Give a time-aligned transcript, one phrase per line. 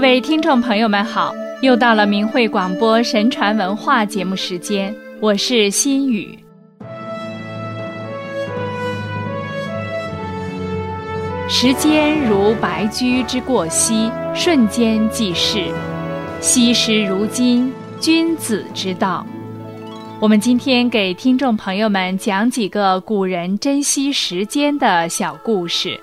[0.00, 6.38] 各位听众朋友们好，又到了明慧广播神传文化节目时间，我是心雨。
[11.50, 15.66] 时间如白驹之过隙，瞬间即逝。
[16.40, 19.26] 惜时如金，君子之道。
[20.18, 26.00] 我们今天给听众朋友们讲几个古人珍惜时间的小故事。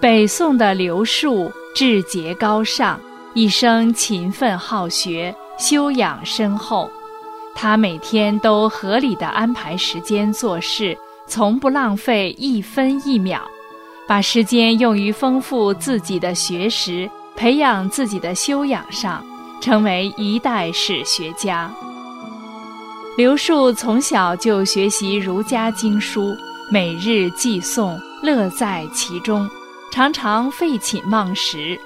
[0.00, 2.98] 北宋的刘树志节高尚，
[3.34, 6.90] 一生勤奋好学，修养深厚。
[7.54, 13.42] 他每天都合理的安排时间做事，从不浪费一分一秒，
[14.08, 19.22] 把时间用于丰富自己的学识、培养自己的修养上，
[19.60, 21.70] 成为一代史学家。
[23.18, 26.34] 刘树从小就学习儒家经书，
[26.70, 29.46] 每日寄诵，乐在其中，
[29.96, 31.80] 常常废寝忘食。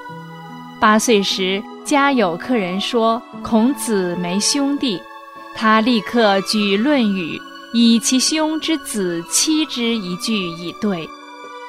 [0.80, 5.00] 八岁时，家有客人说孔子没兄弟，
[5.54, 7.38] 他立刻举《论语》，
[7.72, 11.08] 以其兄之子妻之一句以对，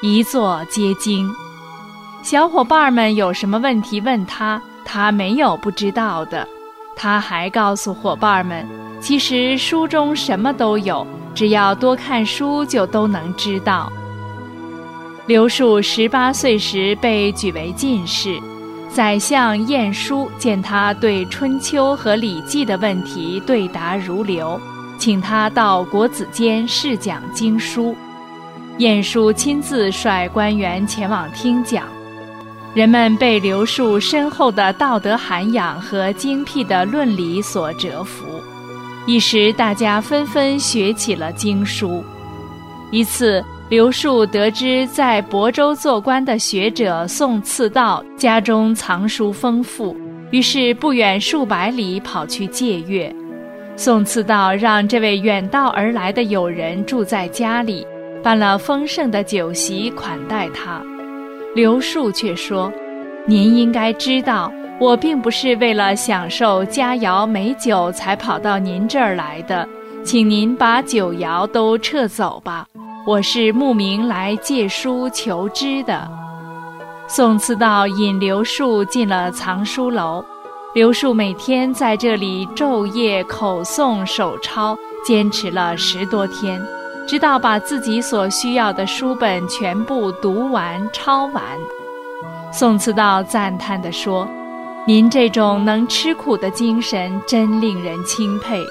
[0.02, 1.32] 一坐皆惊。
[2.24, 6.48] 小伙伴们有什么问题问他，他没有不知道的。
[6.96, 8.68] 他还告诉伙伴们。
[9.00, 13.92] 其实书中什么都有，只要多看书就都能知道。
[15.24, 18.40] 刘树十八岁时被举为进士，
[18.90, 24.60] 宰相晏殊见他对《春秋》和《礼记》的问题对答如流，
[24.98, 27.94] 请他到国子监试讲经书。
[28.78, 31.84] 晏殊亲自率官员前往听讲，
[32.74, 38.24] 人们被刘树深厚的道德涵养和精辟的论理所折服。
[39.06, 42.04] 一时，大家纷纷学起了经书。
[42.90, 49.96] 一次，刘树得知在亳州做官的学者宋次道家中藏书丰富，
[50.30, 53.10] 于是不远数百里跑去借阅。
[53.74, 57.86] 宋次道让这位远道而来的友人住在家里，
[58.22, 60.82] 办了丰盛的酒席款待他。
[61.54, 62.70] 刘树却说
[63.24, 69.66] ：“您应该知道。”我并不是为了享受佳肴美酒才跑到您这儿来的，
[70.04, 72.66] 请您把酒肴都撤走吧。
[73.04, 76.08] 我是慕名来借书求知的。
[77.08, 80.24] 宋慈道引刘树进了藏书楼，
[80.72, 86.64] 刘树每天在这里昼夜口诵手抄，坚持了十多天，
[87.06, 91.42] 直到把自己所需要的书本全部读完抄完。
[92.52, 94.28] 宋慈道赞叹地说。
[94.84, 98.66] 您这种能吃苦的精神真令人钦佩。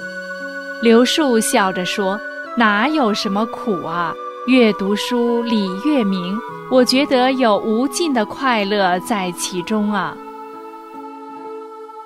[0.82, 2.20] 刘树笑着说
[2.54, 4.12] ：“哪有什么苦啊？
[4.46, 6.36] 越读书理越明，
[6.70, 10.16] 我觉得有无尽的快乐在其中啊。”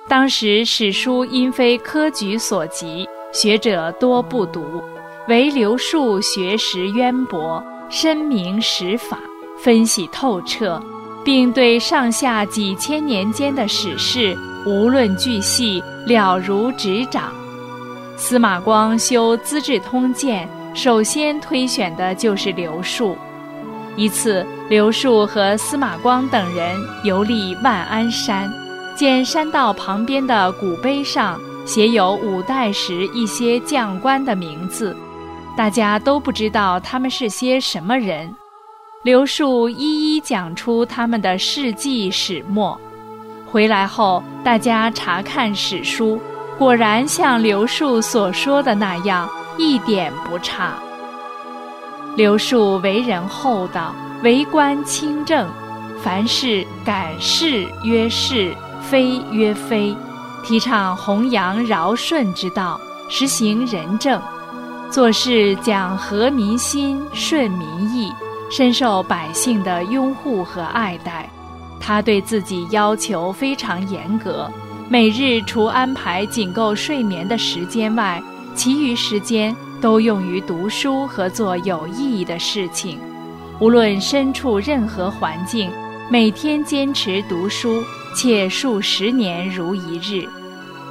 [0.09, 4.83] 当时史书因非科举所及，学者多不读，
[5.29, 9.19] 唯刘树学识渊博，深明史法，
[9.59, 10.83] 分析透彻。
[11.25, 17.33] 并对上下几千年间的史事无论巨细了如指掌。
[18.17, 23.17] 司马光修《资治通鉴》，首先推选的就是刘树。
[23.97, 28.53] 一次，刘树和司马光等人游历万安山，
[28.95, 34.95] 见山道旁边的古碑上写有五代时一些将官的名字，
[35.57, 38.31] 大家都不知道他们是些什么人。
[39.03, 42.79] 刘树一一讲出他们的事迹始末，
[43.51, 46.21] 回来后大家查看史书，
[46.59, 49.27] 果然像刘树所说的那样，
[49.59, 50.75] 一点不差。
[52.17, 55.49] 刘树为人厚道，为官清正，
[56.03, 59.97] 凡事敢是曰是，非曰非，
[60.45, 64.21] 提倡弘扬尧舜之道，实行仁政，
[64.91, 68.13] 做事讲和民心，顺民意。
[68.49, 71.29] 深受百姓的拥护和爱戴，
[71.81, 74.49] 他对自己要求非常严格，
[74.89, 78.23] 每日除安排仅够睡眠的时间外，
[78.57, 82.99] 其余时间都用于读书和做有意义的事情。
[83.61, 85.71] 无论身处任何环境，
[86.11, 90.27] 每天坚持读书，且数十年如一日。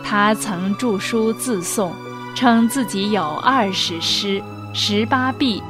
[0.03, 1.91] 他曾著书自诵，
[2.35, 4.41] 称自己有二十诗、
[4.73, 5.61] 十八臂。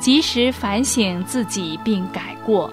[0.00, 2.68] 及时反省自己并改过，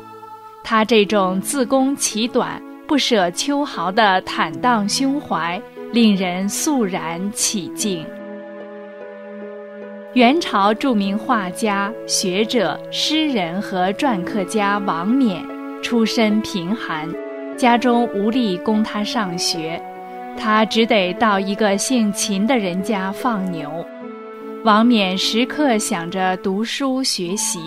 [0.63, 5.61] 他这种自宫其短、不舍秋毫的坦荡胸怀，
[5.93, 8.03] 令人肃然起敬。
[10.15, 15.45] 元朝著名画家、学者、诗人和篆刻家王冕，
[15.83, 17.07] 出身贫寒，
[17.56, 19.79] 家中无力供他上学，
[20.35, 23.85] 他只得到一个姓秦的人家放牛。
[24.63, 27.59] 王冕时刻想着读书学习，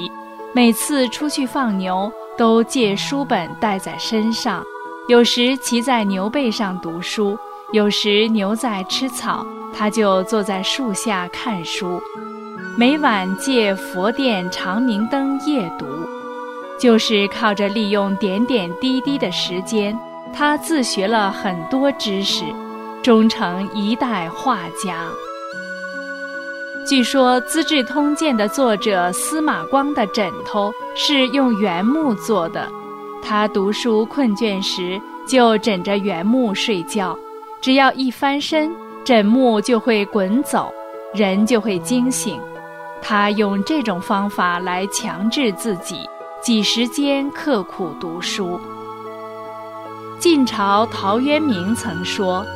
[0.52, 4.64] 每次出去放牛都借书本带在身上，
[5.06, 7.38] 有时骑在牛背上读书，
[7.72, 12.02] 有时牛在吃草，他就坐在树下看书。
[12.74, 15.86] 每晚借佛殿长明灯夜读，
[16.78, 19.96] 就是靠着利用点点滴滴的时间，
[20.32, 22.44] 他自学了很多知识，
[23.02, 25.06] 终成一代画家。
[26.88, 32.66] 据说《资治通鉴》的作者司马光的枕头是用原木做的，
[33.22, 37.16] 他读书困倦时就枕着原木睡觉，
[37.60, 38.74] 只要一翻身，
[39.04, 40.72] 枕木就会滚走，
[41.12, 42.40] 人就会惊醒。
[43.02, 46.08] 他用这种方法来强制自己，
[46.40, 48.58] 挤时间刻苦读书。
[50.20, 52.46] 晋朝陶渊明曾说：“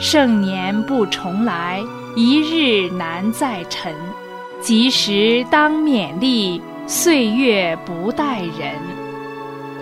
[0.00, 1.82] 盛年不重来，
[2.14, 3.92] 一日难再晨。
[4.60, 8.72] 及时当勉励，岁月不待人。”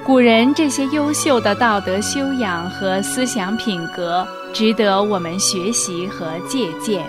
[0.03, 7.05] 古人这些优秀的道德修养和思想品格，值得我们学习和借鉴。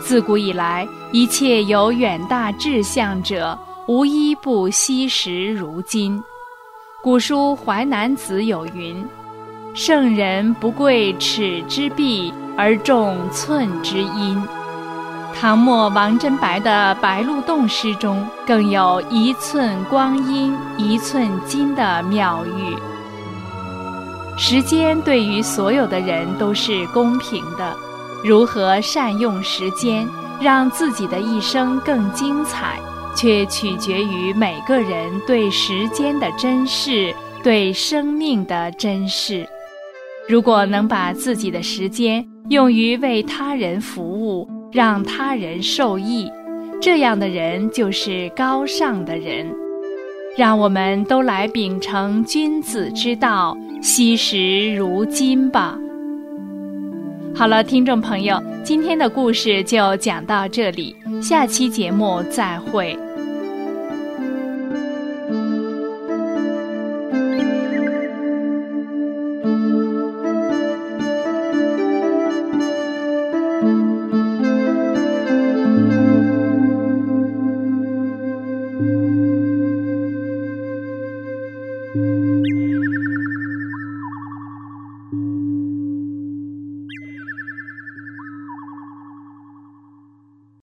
[0.00, 6.22] 自古以来，一切有远大志向者，无一不惜时如金。
[7.02, 9.06] 古书《淮南子》有云
[9.74, 14.42] ：“圣人不贵尺之璧，而重寸之阴。”
[15.38, 22.76] 唐末王贞白的《白鹿洞》诗中，更有一寸光阴一寸金的妙语。
[24.36, 27.76] 时间对于所有的人都是公平的。
[28.24, 30.06] 如何善用时间，
[30.40, 32.78] 让自己的一生更精彩，
[33.14, 39.46] 却取决于每个人对时间的珍视，对生命的珍视。
[40.28, 46.30] 如果能把自己的时间用于为他人服务，让他人受益，
[46.80, 49.46] 这样的人就是高尚的人。
[50.36, 55.78] 让我们都来秉承君子之道，惜时如金吧。
[57.38, 62.98] 好了，听众朋友，今天的故事就讲到这里，下期节目再会。